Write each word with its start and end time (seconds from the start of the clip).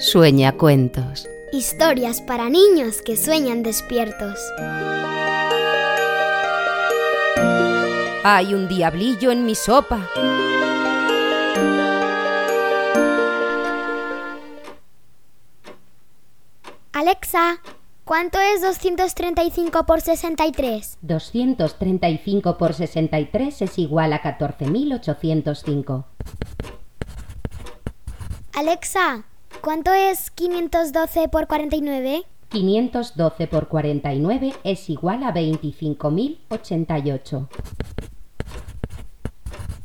Sueña 0.00 0.52
cuentos. 0.52 1.28
Historias 1.52 2.22
para 2.22 2.48
niños 2.48 3.02
que 3.02 3.18
sueñan 3.18 3.62
despiertos. 3.62 4.40
Hay 8.24 8.54
un 8.54 8.66
diablillo 8.66 9.30
en 9.30 9.44
mi 9.44 9.54
sopa. 9.54 10.08
Alexa, 16.92 17.60
¿cuánto 18.06 18.38
es 18.40 18.62
235 18.62 19.84
por 19.84 20.00
63? 20.00 20.96
235 21.02 22.56
por 22.56 22.72
63 22.72 23.60
es 23.60 23.78
igual 23.78 24.14
a 24.14 24.22
14.805. 24.22 26.04
Alexa, 28.54 29.26
¿cuánto 29.60 29.92
es 29.92 30.30
512 30.30 31.28
por 31.28 31.46
49? 31.46 32.24
512 32.50 33.46
por 33.46 33.68
49 33.68 34.54
es 34.64 34.90
igual 34.90 35.22
a 35.22 35.32
25.088. 35.32 37.48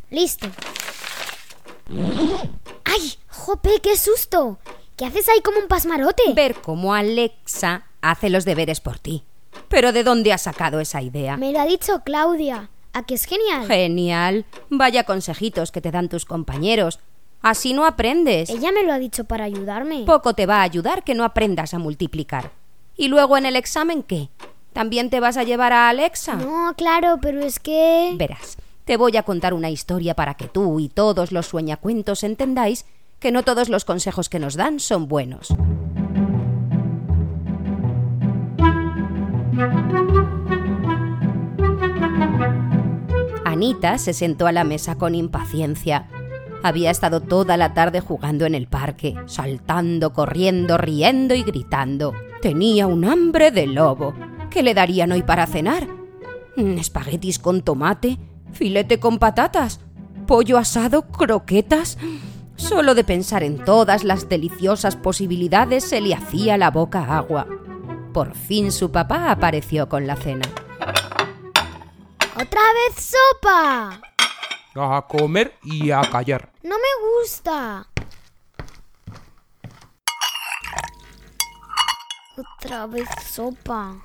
Listo. 0.10 0.48
¡Ay! 2.84 3.14
¡Jope, 3.30 3.80
qué 3.82 3.96
susto! 3.98 4.58
¿Qué 4.96 5.06
haces 5.06 5.30
ahí 5.30 5.42
como 5.42 5.60
un 5.60 5.68
pasmarote? 5.68 6.24
Ver 6.34 6.56
cómo 6.56 6.94
Alexa 6.94 7.86
hace 8.02 8.30
los 8.30 8.46
deberes 8.46 8.80
por 8.80 8.98
ti. 8.98 9.24
¿Pero 9.68 9.92
de 9.92 10.04
dónde 10.04 10.34
has 10.34 10.44
sacado 10.44 10.80
esa 10.80 11.02
idea? 11.02 11.38
Me 11.38 11.52
lo 11.52 11.60
ha 11.60 11.66
dicho 11.66 12.02
Claudia. 12.06 12.70
¿A 12.94 13.04
que 13.04 13.16
es 13.16 13.26
genial? 13.26 13.68
Genial. 13.68 14.46
Vaya 14.70 15.04
consejitos 15.04 15.72
que 15.72 15.82
te 15.82 15.92
dan 15.92 16.08
tus 16.08 16.26
compañeros. 16.26 17.00
Así 17.46 17.74
no 17.74 17.86
aprendes. 17.86 18.50
Ella 18.50 18.72
me 18.72 18.82
lo 18.82 18.92
ha 18.92 18.98
dicho 18.98 19.26
para 19.26 19.44
ayudarme. 19.44 20.02
Poco 20.08 20.34
te 20.34 20.48
va 20.48 20.62
a 20.62 20.64
ayudar 20.64 21.04
que 21.04 21.14
no 21.14 21.24
aprendas 21.24 21.76
a 21.76 21.78
multiplicar. 21.78 22.50
¿Y 22.98 23.08
luego 23.08 23.38
en 23.38 23.46
el 23.46 23.56
examen 23.56 24.02
qué? 24.02 24.30
¿También 24.74 25.12
te 25.12 25.20
vas 25.20 25.38
a 25.38 25.44
llevar 25.44 25.72
a 25.72 25.90
Alexa? 25.90 26.38
No, 26.38 26.74
claro, 26.76 27.20
pero 27.22 27.42
es 27.42 27.60
que... 27.60 28.16
Verás, 28.18 28.58
te 28.86 28.98
voy 28.98 29.16
a 29.16 29.22
contar 29.22 29.54
una 29.54 29.70
historia 29.70 30.16
para 30.16 30.34
que 30.34 30.48
tú 30.48 30.80
y 30.80 30.90
todos 30.90 31.32
los 31.32 31.46
sueñacuentos 31.46 32.24
entendáis 32.24 32.88
que 33.20 33.32
no 33.32 33.44
todos 33.44 33.70
los 33.70 33.86
consejos 33.86 34.28
que 34.28 34.40
nos 34.40 34.56
dan 34.56 34.80
son 34.80 35.08
buenos. 35.08 35.50
Anita 43.46 44.00
se 44.00 44.14
sentó 44.14 44.48
a 44.48 44.52
la 44.52 44.64
mesa 44.64 44.96
con 44.96 45.14
impaciencia. 45.14 46.08
Había 46.66 46.90
estado 46.90 47.22
toda 47.22 47.58
la 47.58 47.76
tarde 47.76 48.00
jugando 48.00 48.48
en 48.48 48.56
el 48.56 48.66
parque, 48.66 49.16
saltando, 49.28 50.14
corriendo, 50.14 50.80
riendo 50.80 51.36
y 51.36 51.44
gritando. 51.44 52.16
Tenía 52.42 52.88
un 52.88 53.06
hambre 53.06 53.52
de 53.52 53.68
lobo. 53.68 54.16
¿Qué 54.50 54.64
le 54.64 54.74
darían 54.74 55.12
hoy 55.12 55.22
para 55.22 55.46
cenar? 55.46 55.88
Mm, 56.56 56.80
¿Espaguetis 56.80 57.38
con 57.38 57.62
tomate? 57.62 58.18
¿Filete 58.52 59.00
con 59.00 59.20
patatas? 59.20 59.80
¿Pollo 60.26 60.58
asado? 60.58 61.04
¿Croquetas? 61.04 62.00
Solo 62.56 62.96
de 62.96 63.04
pensar 63.04 63.44
en 63.44 63.64
todas 63.64 64.04
las 64.04 64.28
deliciosas 64.28 64.96
posibilidades 64.96 65.84
se 65.84 66.02
le 66.02 66.16
hacía 66.16 66.58
la 66.58 66.72
boca 66.72 67.16
agua. 67.16 67.46
Por 68.12 68.34
fin 68.34 68.72
su 68.72 68.90
papá 68.90 69.30
apareció 69.30 69.88
con 69.88 70.08
la 70.08 70.16
cena. 70.16 70.50
¡Otra 72.36 72.62
vez 72.74 73.06
sopa! 73.06 74.02
A 74.78 75.06
comer 75.08 75.54
y 75.64 75.92
a 75.92 76.02
callar. 76.02 76.52
No 76.62 76.76
me 76.76 77.22
gusta. 77.22 77.88
Otra 82.38 82.86
vez 82.86 83.08
sopa. 83.26 83.96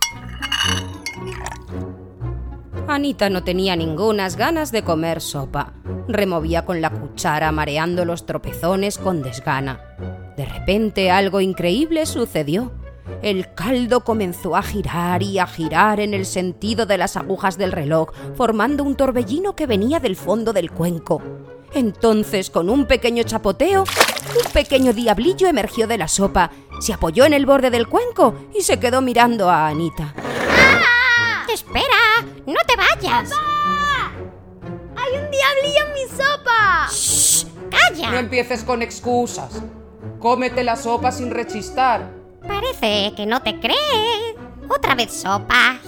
Anita 2.86 3.28
no 3.30 3.42
tenía 3.42 3.74
ningunas 3.74 4.36
ganas 4.36 4.70
de 4.70 4.84
comer 4.84 5.20
sopa. 5.20 5.72
Removía 6.06 6.64
con 6.64 6.80
la 6.80 6.90
cuchara 6.90 7.50
mareando 7.50 8.04
los 8.04 8.26
tropezones 8.26 8.96
con 8.98 9.22
desgana. 9.22 9.80
De 10.36 10.44
repente 10.44 11.10
algo 11.10 11.40
increíble 11.40 12.06
sucedió. 12.06 12.72
El 13.22 13.52
caldo 13.54 14.00
comenzó 14.00 14.56
a 14.56 14.62
girar 14.62 15.22
y 15.22 15.38
a 15.38 15.46
girar 15.46 16.00
en 16.00 16.14
el 16.14 16.24
sentido 16.24 16.86
de 16.86 16.98
las 16.98 17.16
agujas 17.16 17.58
del 17.58 17.72
reloj, 17.72 18.10
formando 18.34 18.82
un 18.82 18.94
torbellino 18.94 19.54
que 19.54 19.66
venía 19.66 20.00
del 20.00 20.16
fondo 20.16 20.52
del 20.52 20.70
cuenco. 20.70 21.22
Entonces, 21.72 22.50
con 22.50 22.68
un 22.68 22.86
pequeño 22.86 23.22
chapoteo, 23.22 23.82
un 23.82 24.52
pequeño 24.52 24.92
diablillo 24.92 25.46
emergió 25.46 25.86
de 25.86 25.98
la 25.98 26.08
sopa, 26.08 26.50
se 26.80 26.92
apoyó 26.92 27.24
en 27.24 27.34
el 27.34 27.46
borde 27.46 27.70
del 27.70 27.88
cuenco 27.88 28.34
y 28.58 28.62
se 28.62 28.80
quedó 28.80 29.00
mirando 29.02 29.50
a 29.50 29.68
Anita. 29.68 30.14
¡Espera! 31.52 32.24
¡No 32.46 32.60
te 32.66 32.76
vayas! 32.76 33.30
¡Hay 34.96 35.18
un 35.18 35.30
diablillo 35.30 35.86
en 35.86 35.92
mi 35.94 36.08
sopa! 36.10 36.88
¡Shh! 36.90 37.44
No 37.44 37.70
¡Calla! 37.70 38.18
empieces 38.18 38.64
con 38.64 38.82
excusas. 38.82 39.62
Cómete 40.18 40.64
la 40.64 40.76
sopa 40.76 41.12
sin 41.12 41.30
rechistar. 41.30 42.19
Parece 42.50 43.14
que 43.14 43.26
no 43.26 43.40
te 43.42 43.60
cree. 43.60 44.34
Otra 44.68 44.96
vez 44.96 45.12
sopa. 45.12 45.78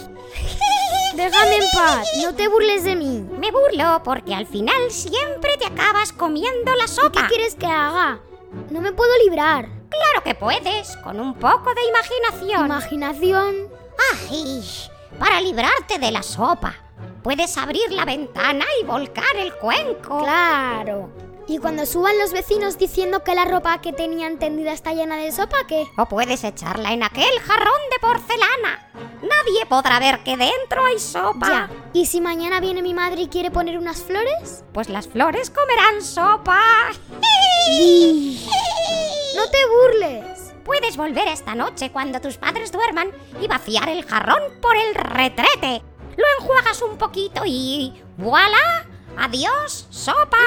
Déjame 1.15 1.57
en 1.57 1.65
paz, 1.75 2.09
no 2.23 2.35
te 2.35 2.47
burles 2.49 2.85
de 2.85 2.95
mí. 2.95 3.27
Me 3.39 3.51
burlo 3.51 4.01
porque 4.05 4.33
al 4.33 4.47
final 4.47 4.91
siempre 4.91 5.57
te 5.59 5.67
acabas 5.67 6.13
comiendo 6.13 6.73
la 6.77 6.85
¿Qué 6.85 6.89
sopa. 6.89 7.27
quieres 7.27 7.57
que 7.57 7.67
haga? 7.67 8.21
No 8.71 8.81
me 8.81 8.93
puedo 8.93 9.11
librar. 9.25 9.69
Claro 9.91 10.23
que 10.25 10.35
puedes, 10.37 10.97
con 10.99 11.19
un 11.21 11.35
poco 11.35 11.75
de 11.75 11.85
imaginación. 11.89 12.67
Imaginación. 12.67 13.55
¡Ay! 14.31 14.63
Para 15.19 15.41
librarte 15.41 15.99
de 15.99 16.13
la 16.13 16.23
sopa, 16.23 16.75
puedes 17.23 17.59
abrir 17.59 17.91
la 17.91 18.05
ventana 18.05 18.65
y 18.81 18.85
volcar 18.85 19.37
el 19.37 19.53
cuenco. 19.55 20.21
Claro. 20.21 21.11
Y 21.49 21.59
cuando 21.59 21.87
suban 21.87 22.19
los 22.19 22.33
vecinos 22.33 22.79
diciendo 22.79 23.25
que 23.25 23.35
la 23.35 23.45
ropa 23.45 23.81
que 23.81 23.93
tenían 23.93 24.39
tendida 24.39 24.73
está 24.73 24.93
llena 24.93 25.17
de 25.17 25.33
sopa, 25.33 25.57
¿qué? 25.67 25.87
O 25.97 26.07
puedes 26.07 26.45
echarla 26.45 26.93
en 26.93 27.03
aquel 27.03 27.41
jarrón 27.41 27.81
de 27.91 27.99
porcelana. 28.01 28.89
Nadie 29.23 29.67
podrá 29.69 29.99
ver 29.99 30.23
que 30.23 30.37
dentro 30.37 30.85
hay 30.85 30.99
sopa. 30.99 31.49
Ya. 31.49 31.71
¿Y 31.93 32.07
si 32.07 32.21
mañana 32.21 32.61
viene 32.61 32.83
mi 32.83 32.95
madre 32.95 33.23
y 33.23 33.29
quiere 33.29 33.51
poner 33.51 33.79
unas 33.79 34.03
flores? 34.03 34.65
Pues 34.73 34.89
las 34.89 35.09
flores 35.09 35.51
comerán 35.51 36.03
sopa. 36.03 36.61
¡No 39.37 39.49
te 39.51 39.59
burles! 39.67 40.55
Puedes 40.65 40.97
volver 40.97 41.27
esta 41.29 41.55
noche 41.57 41.91
cuando 41.91 42.21
tus 42.21 42.37
padres 42.37 42.71
duerman 42.71 43.11
y 43.41 43.49
vaciar 43.49 43.89
el 43.89 44.05
jarrón 44.05 44.43
por 44.61 44.77
el 44.77 44.95
retrete. 44.95 45.83
Lo 46.17 46.25
enjuagas 46.39 46.83
un 46.83 46.97
poquito 46.99 47.43
y 47.45 48.01
¡voilà! 48.17 48.87
¡Adiós, 49.17 49.87
sopa! 49.91 50.39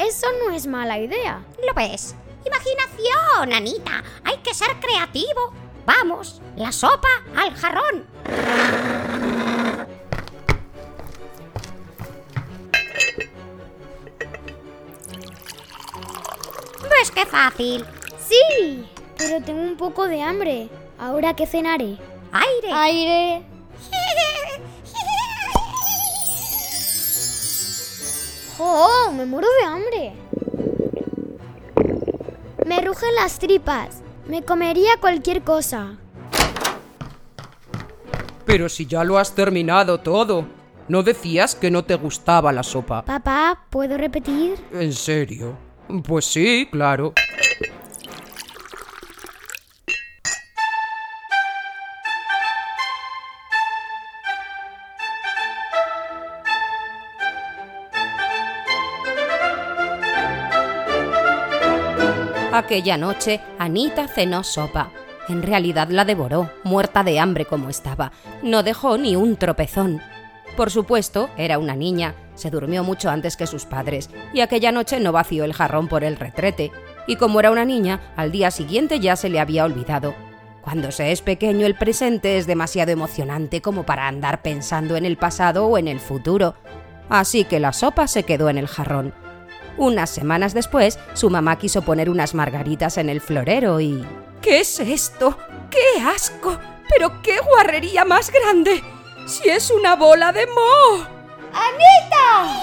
Eso 0.00 0.26
no 0.42 0.54
es 0.54 0.66
mala 0.66 0.98
idea. 0.98 1.44
¿Lo 1.66 1.74
ves? 1.74 2.14
Imaginación, 2.46 3.52
Anita. 3.52 4.02
Hay 4.24 4.38
que 4.38 4.54
ser 4.54 4.80
creativo. 4.80 5.52
Vamos, 5.84 6.40
la 6.56 6.72
sopa 6.72 7.08
al 7.36 7.54
jarrón. 7.54 8.06
¿Ves 16.90 17.10
qué 17.14 17.26
fácil? 17.26 17.84
Sí, 18.26 18.88
pero 19.18 19.44
tengo 19.44 19.60
un 19.60 19.76
poco 19.76 20.06
de 20.06 20.22
hambre. 20.22 20.70
¿Ahora 20.98 21.36
qué 21.36 21.46
cenaré? 21.46 21.98
Aire. 22.32 22.72
Aire. 22.72 23.49
¡Oh! 28.62 29.10
Me 29.16 29.24
muero 29.24 29.48
de 29.58 29.66
hambre. 29.66 30.12
Me 32.66 32.80
rugen 32.82 33.14
las 33.14 33.38
tripas. 33.38 34.02
Me 34.28 34.42
comería 34.42 34.98
cualquier 35.00 35.42
cosa. 35.42 35.96
Pero 38.44 38.68
si 38.68 38.84
ya 38.84 39.02
lo 39.02 39.16
has 39.16 39.34
terminado 39.34 40.00
todo. 40.00 40.44
¿No 40.88 41.02
decías 41.02 41.54
que 41.54 41.70
no 41.70 41.84
te 41.84 41.94
gustaba 41.94 42.52
la 42.52 42.62
sopa? 42.62 43.04
Papá, 43.04 43.64
¿puedo 43.70 43.96
repetir? 43.96 44.58
¿En 44.72 44.92
serio? 44.92 45.56
Pues 46.06 46.24
sí, 46.26 46.68
claro. 46.70 47.14
Aquella 62.52 62.96
noche, 62.96 63.40
Anita 63.60 64.08
cenó 64.08 64.42
sopa. 64.42 64.90
En 65.28 65.40
realidad 65.40 65.88
la 65.90 66.04
devoró, 66.04 66.50
muerta 66.64 67.04
de 67.04 67.20
hambre 67.20 67.44
como 67.44 67.70
estaba. 67.70 68.10
No 68.42 68.64
dejó 68.64 68.98
ni 68.98 69.14
un 69.14 69.36
tropezón. 69.36 70.00
Por 70.56 70.72
supuesto, 70.72 71.30
era 71.36 71.60
una 71.60 71.76
niña, 71.76 72.16
se 72.34 72.50
durmió 72.50 72.82
mucho 72.82 73.08
antes 73.08 73.36
que 73.36 73.46
sus 73.46 73.66
padres, 73.66 74.10
y 74.32 74.40
aquella 74.40 74.72
noche 74.72 74.98
no 74.98 75.12
vació 75.12 75.44
el 75.44 75.52
jarrón 75.52 75.86
por 75.86 76.02
el 76.02 76.16
retrete. 76.16 76.72
y 77.06 77.16
como 77.16 77.38
era 77.38 77.52
una 77.52 77.64
niña, 77.64 78.00
al 78.16 78.32
día 78.32 78.50
siguiente 78.50 78.98
ya 78.98 79.14
se 79.14 79.28
le 79.28 79.38
había 79.38 79.64
olvidado. 79.64 80.14
Cuando 80.60 80.90
se 80.90 81.12
es 81.12 81.22
pequeño 81.22 81.66
el 81.66 81.76
presente 81.76 82.36
es 82.36 82.46
demasiado 82.46 82.90
emocionante 82.90 83.62
como 83.62 83.84
para 83.84 84.08
andar 84.08 84.42
pensando 84.42 84.96
en 84.96 85.04
el 85.04 85.16
pasado 85.16 85.66
o 85.66 85.78
en 85.78 85.86
el 85.88 86.00
futuro. 86.00 86.54
Así 87.08 87.44
que 87.44 87.60
la 87.60 87.72
sopa 87.72 88.08
se 88.08 88.24
quedó 88.24 88.50
en 88.50 88.58
el 88.58 88.66
jarrón. 88.68 89.14
Unas 89.76 90.10
semanas 90.10 90.54
después, 90.54 90.98
su 91.14 91.30
mamá 91.30 91.56
quiso 91.56 91.82
poner 91.82 92.10
unas 92.10 92.34
margaritas 92.34 92.98
en 92.98 93.08
el 93.08 93.20
florero 93.20 93.80
y... 93.80 94.04
¿Qué 94.42 94.60
es 94.60 94.80
esto? 94.80 95.36
¡Qué 95.70 96.00
asco! 96.02 96.58
¡Pero 96.88 97.22
qué 97.22 97.38
guarrería 97.40 98.04
más 98.04 98.30
grande! 98.30 98.82
¡Si 99.26 99.48
es 99.48 99.70
una 99.70 99.96
bola 99.96 100.32
de 100.32 100.46
moho! 100.46 101.06
¡Anita! 101.52 102.60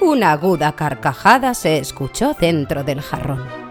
Una 0.00 0.32
aguda 0.32 0.72
carcajada 0.72 1.54
se 1.54 1.78
escuchó 1.78 2.36
dentro 2.38 2.84
del 2.84 3.00
jarrón. 3.00 3.63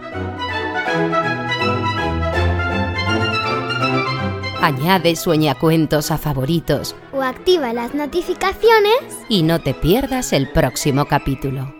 Añade 4.63 5.17
sueñacuentos 5.17 6.09
a 6.09 6.17
favoritos 6.17 6.95
O 7.11 7.21
activa 7.21 7.73
las 7.73 7.93
notificaciones. 7.93 8.95
y 9.27 9.43
no 9.43 9.59
te 9.59 9.73
pierdas 9.73 10.31
el 10.31 10.49
próximo 10.53 11.03
capítulo. 11.03 11.75